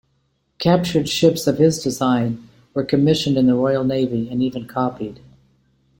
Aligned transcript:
Captured 0.57 1.07
ships 1.07 1.45
of 1.45 1.59
his 1.59 1.77
design 1.83 2.49
were 2.73 2.83
commissioned 2.83 3.37
in 3.37 3.45
the 3.45 3.53
Royal 3.53 3.83
Navy 3.83 4.29
and 4.31 4.41
even 4.41 4.65
copied. 4.65 5.19